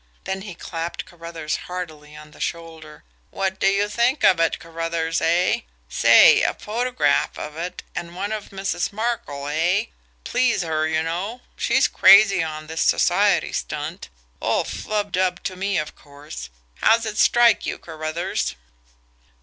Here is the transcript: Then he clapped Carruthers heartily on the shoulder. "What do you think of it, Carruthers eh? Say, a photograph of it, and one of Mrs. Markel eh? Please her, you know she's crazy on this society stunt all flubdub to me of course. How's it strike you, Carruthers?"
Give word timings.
Then 0.23 0.41
he 0.41 0.55
clapped 0.55 1.05
Carruthers 1.05 1.57
heartily 1.69 2.15
on 2.15 2.31
the 2.31 2.39
shoulder. 2.39 3.03
"What 3.29 3.59
do 3.59 3.67
you 3.67 3.87
think 3.87 4.23
of 4.23 4.39
it, 4.39 4.57
Carruthers 4.57 5.21
eh? 5.21 5.59
Say, 5.89 6.41
a 6.41 6.55
photograph 6.55 7.37
of 7.37 7.55
it, 7.55 7.83
and 7.95 8.15
one 8.15 8.31
of 8.31 8.49
Mrs. 8.49 8.91
Markel 8.91 9.45
eh? 9.47 9.85
Please 10.23 10.63
her, 10.63 10.87
you 10.87 11.03
know 11.03 11.41
she's 11.55 11.87
crazy 11.87 12.41
on 12.41 12.65
this 12.65 12.81
society 12.81 13.53
stunt 13.53 14.09
all 14.39 14.63
flubdub 14.63 15.43
to 15.43 15.55
me 15.55 15.77
of 15.77 15.95
course. 15.95 16.49
How's 16.81 17.05
it 17.05 17.19
strike 17.19 17.67
you, 17.67 17.77
Carruthers?" 17.77 18.55